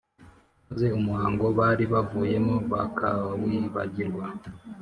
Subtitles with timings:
[0.67, 4.25] maze umuhango bari bavuyemo bakawibagirwa